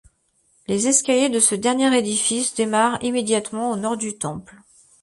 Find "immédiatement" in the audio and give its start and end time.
3.03-3.69